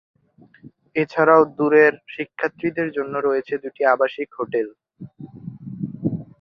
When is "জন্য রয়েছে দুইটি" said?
2.97-3.81